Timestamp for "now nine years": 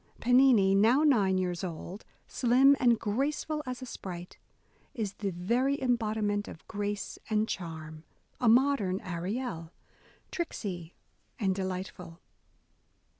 0.73-1.63